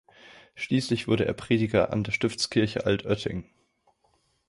[0.55, 3.47] Schließlich wurde er Prediger an der Stiftskirche Altötting.